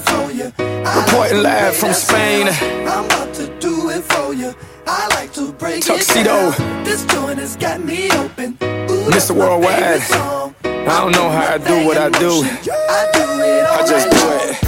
[0.00, 0.52] for you.
[0.58, 2.48] Reporting live from Spain.
[2.48, 4.54] I'm about to do it for you.
[4.86, 6.20] I like to break Tuxedo.
[6.20, 6.84] it down.
[6.84, 8.56] This joint has got me open.
[8.62, 9.34] Ooh, Mr.
[9.34, 10.02] Worldwide.
[10.86, 12.42] I don't know how I do what I do.
[12.44, 14.63] I do it I just do it.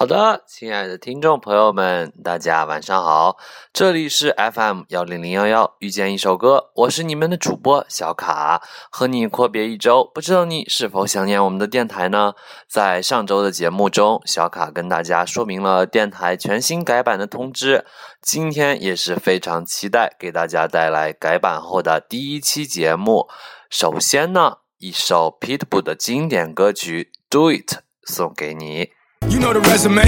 [0.00, 3.36] 好的，亲爱的听众朋友们，大家晚上好，
[3.70, 12.32] 这里是 FM 幺零零幺幺，遇见一首歌，我是你们的主播小卡，和你阔别一周，不知道你是否想念我们的电台呢？
[12.66, 17.84] 在上周的节目中，小卡跟大家说明了电台全新改版的通知，
[18.22, 23.28] 今天也是非常期待给大家带来改版后的第一期节目。
[23.68, 28.92] 首先呢，一首 Pitbull 的经典歌曲《Do It》送给你。
[29.28, 30.02] You know the resume,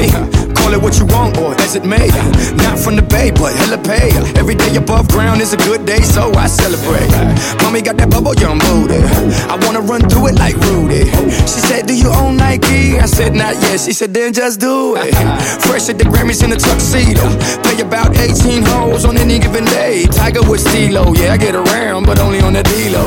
[0.56, 2.08] call it what you want or as it may.
[2.58, 4.10] Not from the bay, but hella pay.
[4.34, 7.06] Every day above ground is a good day, so I celebrate.
[7.62, 8.98] Mommy got that bubble yum booty.
[9.46, 11.06] I wanna run through it like Rudy.
[11.46, 12.98] She said, Do you own Nike?
[12.98, 13.80] I said, Not yet.
[13.80, 15.14] She said, Then just do it.
[15.68, 17.22] Fresh at the Grammys in a tuxedo.
[17.62, 20.04] Play about 18 holes on any given day.
[20.10, 23.06] Tiger with Stilo, yeah, I get around, but only on the D-Lo.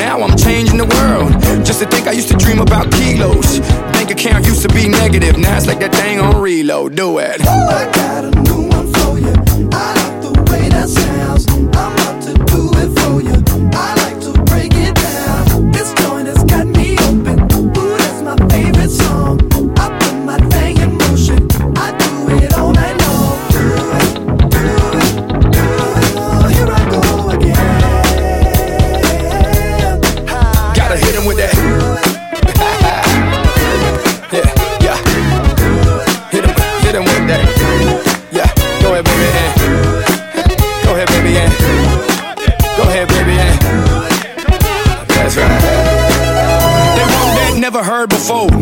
[0.00, 1.30] Now I'm changing the world.
[1.64, 3.60] Just to think I used to dream about kilos.
[4.06, 6.94] Bank account used to be negative, now it's like that thing on reload.
[6.94, 7.40] Do it.
[7.40, 8.65] I got a new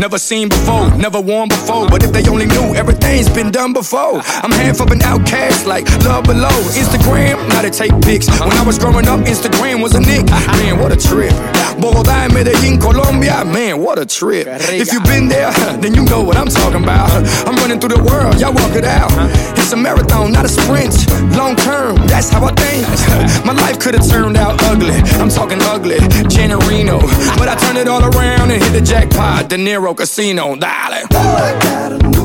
[0.04, 1.88] never seen before, never worn before.
[1.88, 5.88] But if they only knew everything's been done before, I'm half of an outcast like
[6.04, 6.52] love below.
[6.76, 8.28] Instagram, now they take pics.
[8.38, 10.26] When I was growing up, Instagram was a nick.
[10.60, 11.32] Man, what a trip.
[11.80, 14.46] Bogotá, Medellín, Colombia, man, what a trip.
[14.46, 17.08] If you've been there, then you know what I'm talking about.
[17.48, 19.10] I'm running through the world, y'all walk it out.
[19.56, 20.92] It's a marathon, not a sprint.
[21.34, 22.84] Long term, that's how I think.
[23.46, 25.00] My life could have turned out ugly.
[25.16, 25.96] I'm talking ugly,
[26.28, 27.00] Janorino.
[27.38, 32.23] But I turned it all around and hit the jackpot, De Niro casino, dale.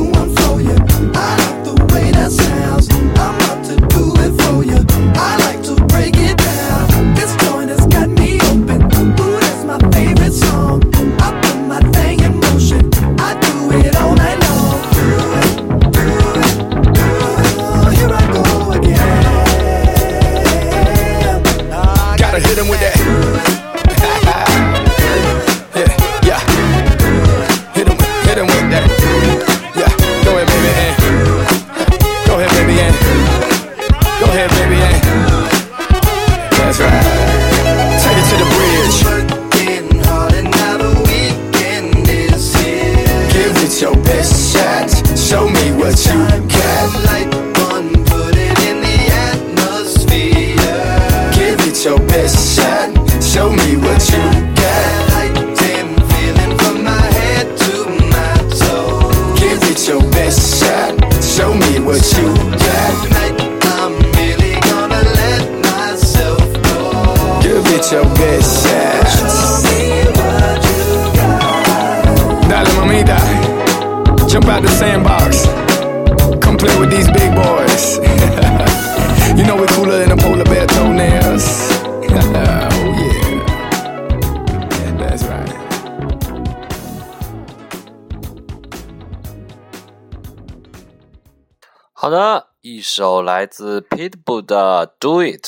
[92.02, 95.48] 好的，一首来自 Pitbull 的《Do It》。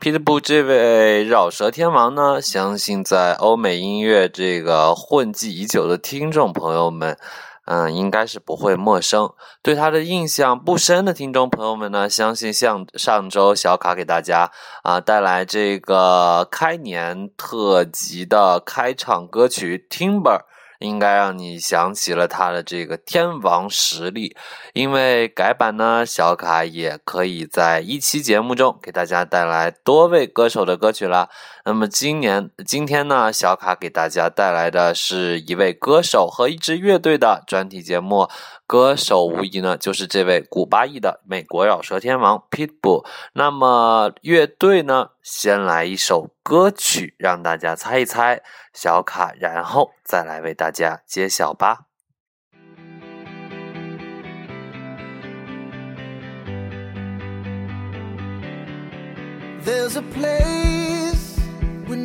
[0.00, 7.18] Pitbull 这位饶舌天王呢，相信在欧美音乐这个混迹已久的听众朋友们，
[7.66, 9.30] 嗯，应该是不会陌生。
[9.62, 14.50] 对他的印象不深的听众朋友们呢，相信像上周小卡给大家
[14.82, 20.38] 啊、带来这个开年特辑的开场歌曲《Timber》。
[20.82, 24.36] 应该让你想起了他的这个天王实力，
[24.74, 31.28] 因为改版呢，小卡也可以在一期节目中给大家带来多位歌手的歌曲了。
[31.64, 38.28] 那么今年，今天呢，小卡给大家带来的是一位歌手和一支乐队的专题节目，
[38.66, 48.42] 歌手无疑呢，就是这位古巴裔的美国饶舌天王 Pitbull 那么乐队呢，先来一首歌曲让大家猜一猜，
[48.74, 51.86] 小卡，然后再来为大家揭晓吧。
[59.64, 60.81] there's a play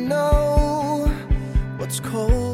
[0.08, 1.04] know
[1.76, 2.47] what's cold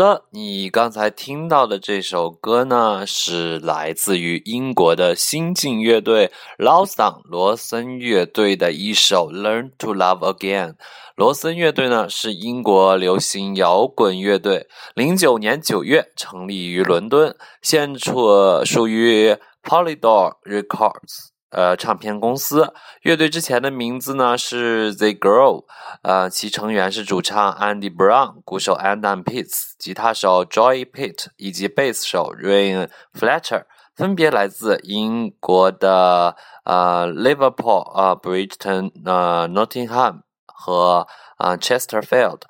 [0.00, 10.68] 的，你刚才听到的这首歌呢，是来自于英国的新晋乐队 Lawson 罗森乐队的一首《Learn to Love Again》。
[11.16, 21.29] 罗森乐队呢是英国流行摇滚乐队，零九年九月成立于伦敦，现处属于 Polydor Records。
[21.50, 25.64] 呃，唱片公司乐队之前的名字呢是 The Girl，
[26.02, 33.64] 呃，其成员是主唱 Andy Brown、鼓手 Adam Pitts、吉他手 Joy Pitt 以及贝斯手 Ryan Fletcher，
[33.94, 41.06] 分别来自英国的呃 Liverpool、呃 Brighton、呃 Nottingham 和
[41.38, 42.42] 呃 Chesterfield。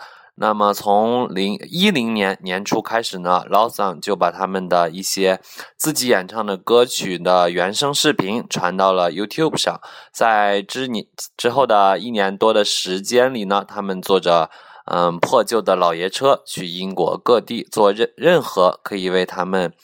[0.43, 5.39] 那么从零一零年年初开始呢，Lawson 就把他们的一些
[5.77, 9.79] 自己演唱的歌曲的原声视频传到了 YouTube 上。
[10.11, 11.05] 在之年
[11.37, 14.49] 之后的一年多的时间里呢，他们坐着
[14.87, 19.75] 嗯破旧的老爷车去英国各地做任任何可以为他们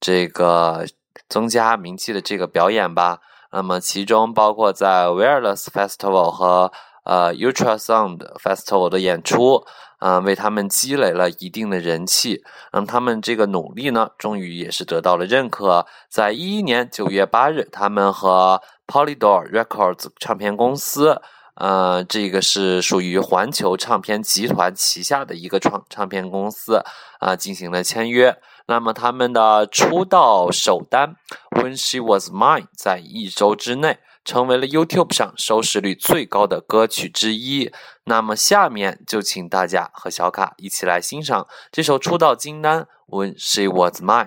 [0.00, 0.84] 这个
[1.28, 3.20] 增加名气的这个表演吧。
[3.52, 6.72] 那么其中包括在 Wireless Festival 和
[7.04, 9.64] 呃 Ultrasound Festival 的演出。
[10.02, 12.42] 呃，为他们积累了一定的人气。
[12.72, 15.86] 让，他们这个努力呢，终于也是得到了认可。
[16.10, 21.22] 在一一年九月八日，他们和 Polydor Records 唱片公司，
[21.54, 26.82] 呃，这个是属于环球唱片集团旗下的一个唱唱片公司，
[27.20, 28.36] 啊、进行了签约。
[28.66, 31.14] 那么他们的出道首单
[31.60, 37.72] 《When She Was Mine》在一周之内成为了 YouTube 上收视率最高的歌曲之一。
[38.04, 44.26] 那么下面就请大家和小卡一起来欣赏这首出道金单《When She Was Mine》。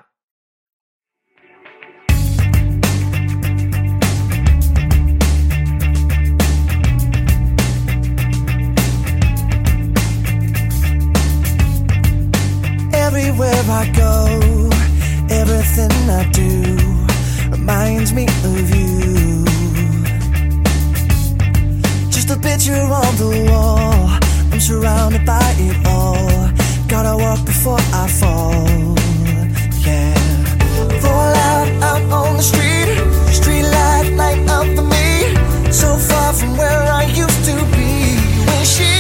[12.91, 14.69] Everywhere I go,
[15.29, 16.75] everything I do
[17.49, 18.94] reminds me of you.
[22.45, 24.07] Picture on the wall,
[24.51, 26.51] I'm surrounded by it all.
[26.87, 28.95] Gotta walk before I fall.
[29.87, 30.13] Yeah.
[31.03, 32.89] Fall out, out on the street,
[33.39, 35.71] street light, light up for me.
[35.71, 37.91] So far from where I used to be
[38.47, 38.94] when she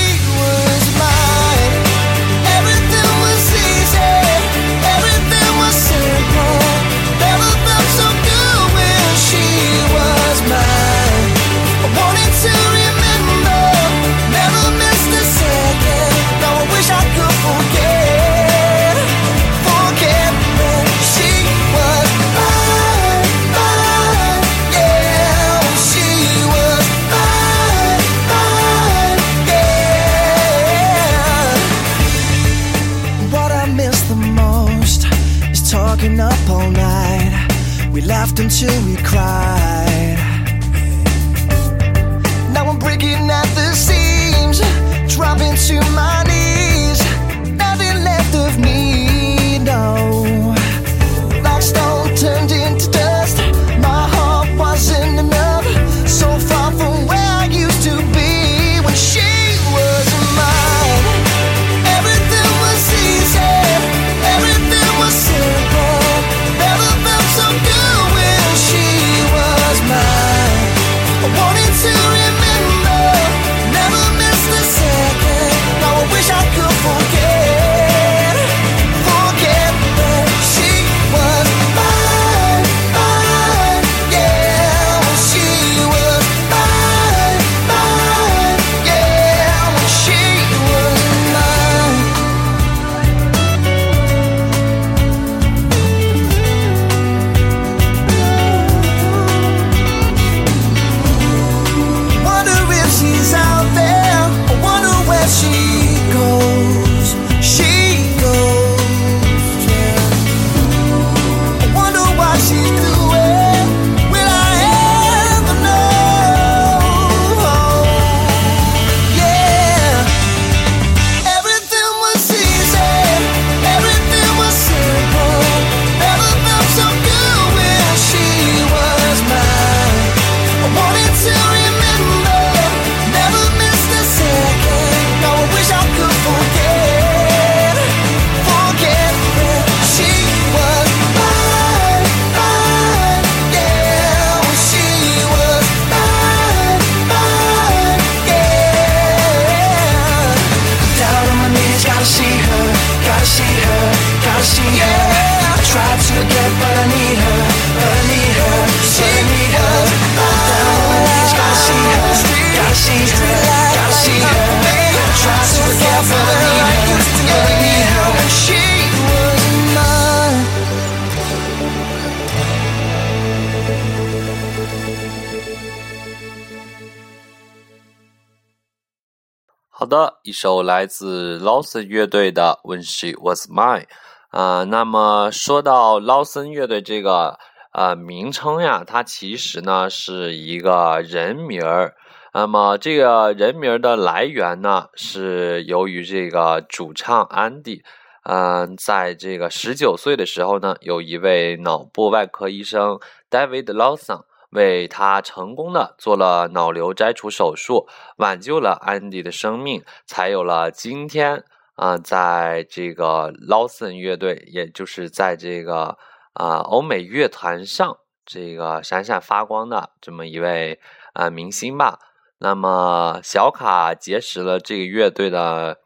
[180.23, 183.83] 一首来自 Lawson 乐队的《When She Was Mine》
[184.29, 187.39] 啊、那么说到 Lawson 乐队这个
[187.71, 191.95] 呃名称呀，它其实呢是一个人名儿。
[192.33, 197.81] 那么这个人名儿的来源呢，是由于这个主唱安迪，
[198.23, 207.87] 嗯、在这个十九岁的时候呢，有一位脑部外科医生 David Lawson 为他成功的做了脑瘤摘除手术，
[208.17, 211.43] 挽救了安迪的生命，才有了今天
[211.75, 215.97] 啊、在这个 Lawson 乐队，也就是在这个
[216.33, 220.79] 啊、欧美乐坛上这个闪闪发光的这么一位
[221.13, 221.99] 啊、明星吧。
[222.37, 225.79] 那么小卡结识了这个乐队的，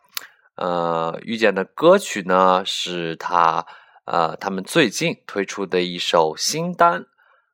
[0.55, 3.65] 呃，遇见的歌曲呢，是他
[4.05, 7.05] 呃他们最近推出的一首新单，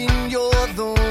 [0.00, 1.09] thinking you're the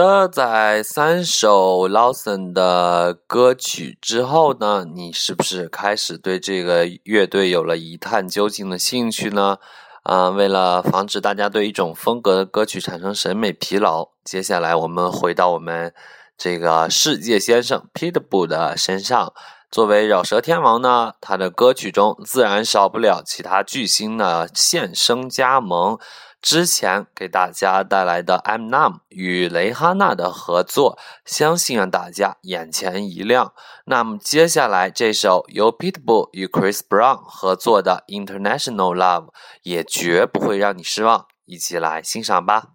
[0.00, 9.58] 的，在三首 Lawson 的歌曲之后呢，你是不是开始对这个乐队有了一探究竟的兴趣呢？
[10.04, 15.92] 啊、为了防止大家对一种风格的歌曲产生审美疲劳，接下来我们回到我们
[16.38, 19.34] 这个世界先生 Peter Bull 的身上。
[19.70, 25.98] 作为饶舌天王呢，他的歌曲中自然少不了其他巨星的现身加盟。
[26.42, 33.52] 之前给大家带来的 I'm Numb 与蕾哈娜的合作，相信让大家眼前一亮。
[33.84, 39.28] 那么接下来这首由 Pitbull 与 Chris Brown 合作的 International Love
[39.62, 42.68] 也绝不会让你失望，一起来欣赏吧。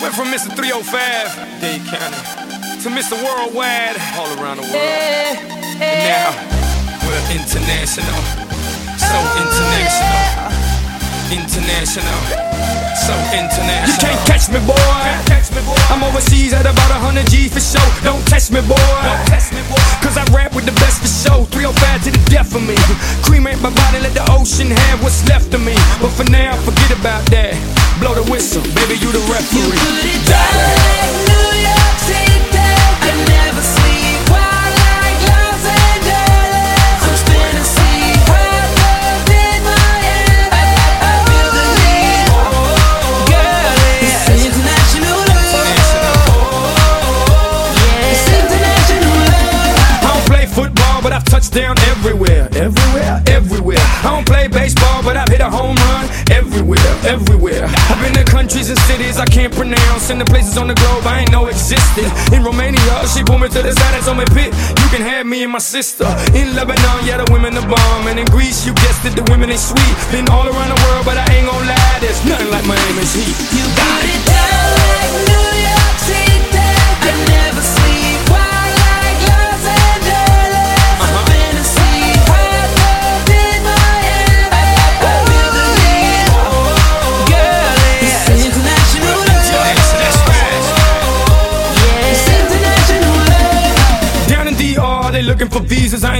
[0.00, 0.50] Went from Mr.
[0.56, 1.30] 305,
[1.60, 3.14] Dade County, to Mr.
[3.22, 5.38] Worldwide, all around the world.
[5.80, 6.32] And now,
[7.06, 8.20] we're international.
[8.98, 10.61] So international.
[11.32, 12.20] International.
[12.92, 13.88] So international.
[13.88, 14.76] You can't catch me, boy.
[15.88, 17.80] I'm overseas at about 100 G for show.
[18.04, 18.76] Don't test me, boy.
[18.76, 19.80] Don't test me, boy.
[20.04, 21.44] Cause I rap with the best for show.
[21.48, 22.76] 305 to the death of me.
[23.24, 25.72] Cremate my body, let the ocean have what's left of me.
[26.04, 27.56] But for now, forget about that.
[27.98, 29.80] Blow the whistle, baby, you the referee.
[30.36, 30.81] I
[52.62, 53.86] everywhere, everywhere.
[54.06, 57.66] I don't play baseball, but I've hit a home run everywhere, everywhere.
[57.90, 61.02] I've been to countries and cities I can't pronounce, and the places on the globe
[61.04, 62.06] I ain't know existed.
[62.30, 65.26] In Romania, she pulled me to the side and told me, "Pit, you can have
[65.26, 66.06] me and my sister."
[66.38, 69.50] In Lebanon, yeah, the women are bomb, and in Greece, you guessed it, the women
[69.50, 69.94] ain't sweet.
[70.12, 73.34] Been all around the world, but I ain't gon' lie, there's nothing like Miami's heat.
[73.58, 74.20] You got it.
[74.30, 75.51] Down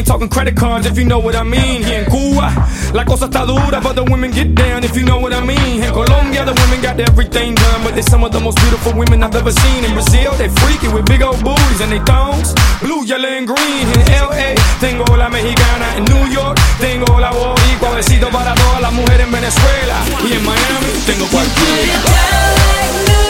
[0.03, 1.83] ain't talking credit cards if you know what I mean.
[1.83, 2.51] Here in Cuba,
[2.93, 5.83] la cosa está dura, but the women get down if you know what I mean.
[5.83, 9.23] In Colombia, the women got everything done, but they're some of the most beautiful women
[9.23, 9.85] I've ever seen.
[9.85, 13.87] In Brazil, they freaky with big old booties and they thongs, blue, yellow, and green.
[13.95, 15.87] In LA, tengo la mexicana.
[15.99, 17.95] In New York, tengo la boricua.
[17.95, 19.97] Besito para todas las mujeres en Venezuela.
[20.27, 23.22] Y en Miami, tengo cualquiera.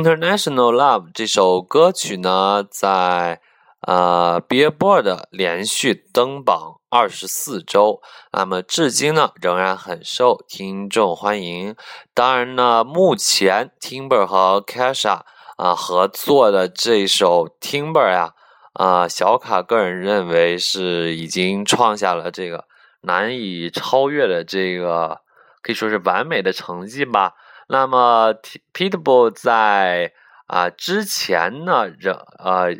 [0.00, 3.38] International Love 这首歌曲呢，在
[3.82, 8.00] 呃 Billboard 连续登榜二十四周，
[8.32, 11.76] 那么至今呢仍然很受听众欢迎。
[12.14, 15.20] 当然呢，目前 Timber 和 Kesha
[15.58, 18.32] 啊合作的这首 Timber 呀，
[18.72, 22.64] 啊小卡个人认为是已经创下了这个
[23.02, 25.20] 难以超越的这个
[25.60, 27.34] 可以说是完美的成绩吧。
[27.72, 28.34] 那么
[28.74, 30.12] ，Pitbull 在
[30.48, 32.74] 啊之前呢，这呃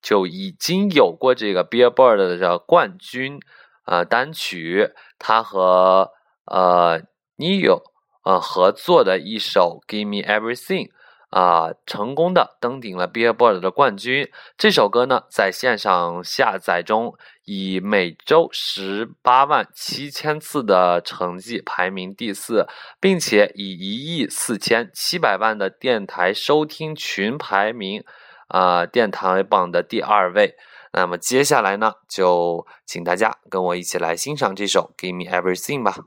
[0.00, 3.40] 就已经有过这个 Billboard 的冠军
[3.86, 6.12] 呃单曲，他和
[6.44, 7.02] 呃
[7.36, 7.82] Neo
[8.22, 10.90] 呃合作的一首 Give Me Everything。
[11.30, 14.30] 啊，成功的登顶了 Billboard 的冠军。
[14.56, 22.66] 这首歌呢，在线上下载中以每周十八万七千次的成绩排名第四，
[23.00, 28.04] 并且以一亿四千七百万的电台收听群排名
[28.48, 30.56] 啊电台榜的第二位。
[30.92, 36.06] 那么接下来呢，就请大家跟我一起来欣赏这首 Give Me Everything 吧。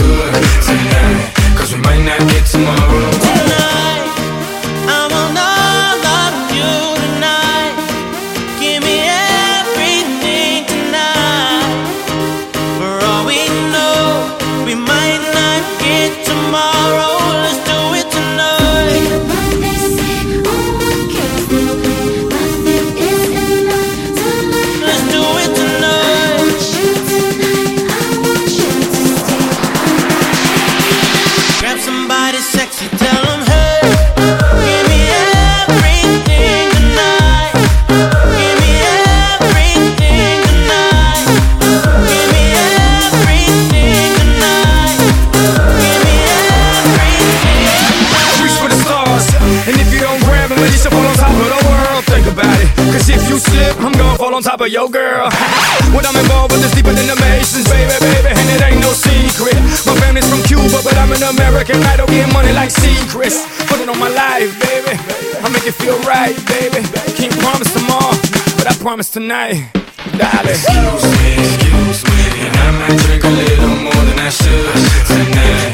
[61.31, 61.83] American.
[61.83, 63.47] I don't get money like secrets.
[63.67, 64.95] Put it on my life, baby.
[65.43, 66.83] I make it feel right, baby.
[67.15, 68.15] Can't promise tomorrow,
[68.57, 69.71] but I promise tonight.
[70.17, 70.57] Darling.
[70.57, 74.75] Excuse me, excuse me, and I might drink a little more than I should
[75.07, 75.71] tonight.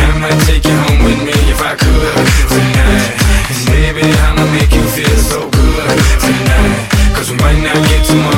[0.00, 2.14] And I might take you home with me if I could
[2.50, 3.10] tonight.
[3.50, 6.88] And baby, I'ma make you feel so good tonight.
[7.14, 8.29] Cause we might not get tomorrow.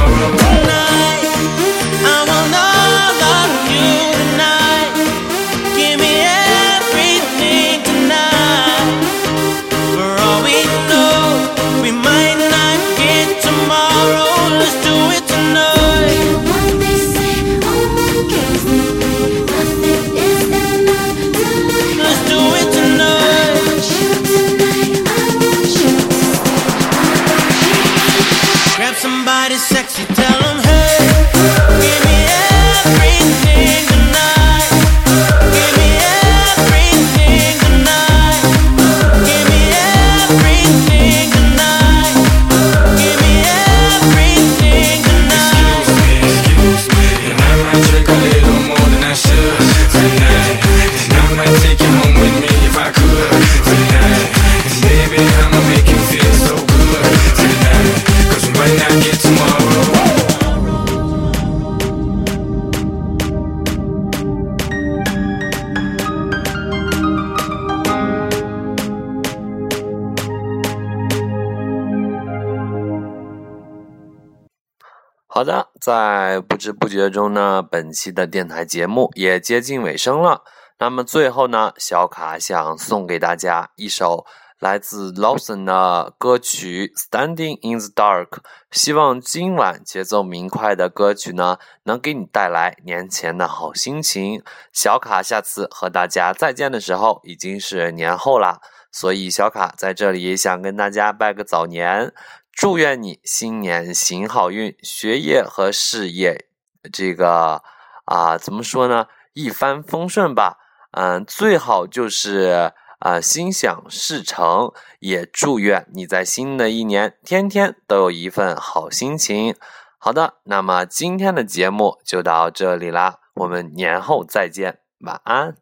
[75.84, 80.44] 在不知不觉中呢，本期的电台节目也接近尾声了。
[80.78, 84.24] 那么最后呢，小卡想送给大家一首
[84.60, 88.28] 来自 Lawson 的歌曲《Standing in the Dark》。
[88.70, 94.40] 希望今晚节奏明快的歌曲呢，能给你带来年前的好心情。
[94.72, 98.60] 小卡下次和大家再见的时候，已经是年后啦，
[98.92, 102.14] 所以小卡在这里想跟大家拜个早年。
[102.52, 106.46] 祝愿你新年行好运，学业和事业，
[106.92, 107.62] 这个
[108.04, 109.06] 啊，怎么说呢？
[109.32, 110.58] 一帆风顺吧。
[110.92, 114.70] 嗯，最好就是啊，心想事成。
[115.00, 119.56] 也祝愿你在新的一年天天都有一份好心情。
[119.98, 125.61] 好的，那么今天的节目就到这里啦，我们年后再见，晚安。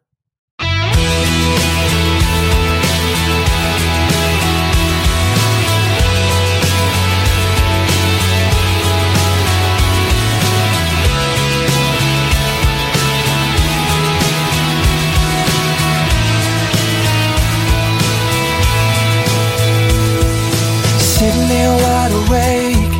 [21.21, 22.93] Sitting there wide awake,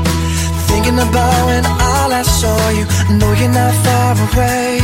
[0.70, 2.86] thinking about when I last saw you.
[3.10, 4.78] I know you're not far away.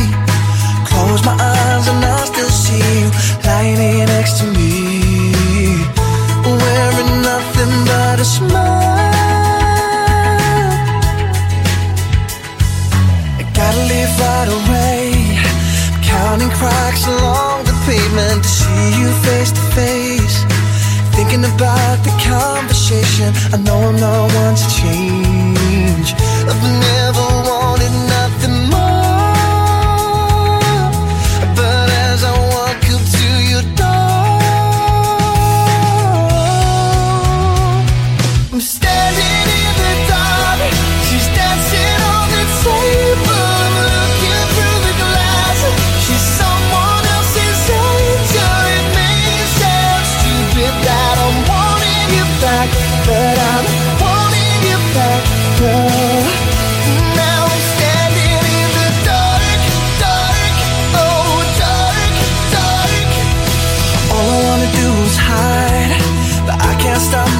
[0.90, 3.37] Close my eyes and I still see you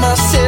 [0.08, 0.47] nasceu.